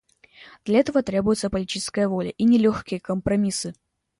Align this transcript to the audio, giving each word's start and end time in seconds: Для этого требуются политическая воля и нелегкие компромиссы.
Для 0.65 0.79
этого 0.79 1.03
требуются 1.03 1.51
политическая 1.51 2.07
воля 2.07 2.31
и 2.31 2.43
нелегкие 2.43 2.99
компромиссы. 2.99 3.75